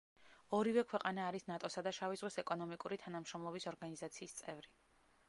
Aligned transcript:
ორივე 0.59 0.83
ქვეყანა 0.93 1.27
არის 1.31 1.43
ნატოსა 1.51 1.83
და 1.89 1.93
შავი 1.97 2.19
ზღვის 2.23 2.37
ეკონომიკური 2.45 2.99
თანამშრომლობის 3.05 3.69
ორგანიზაციის 3.73 4.39
წევრი. 4.41 4.73